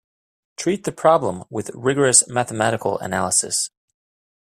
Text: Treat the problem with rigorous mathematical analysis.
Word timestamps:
Treat 0.57 0.83
the 0.85 0.91
problem 0.91 1.43
with 1.51 1.69
rigorous 1.75 2.27
mathematical 2.27 2.97
analysis. 2.97 3.69